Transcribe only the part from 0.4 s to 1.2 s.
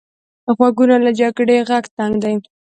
غوږونه له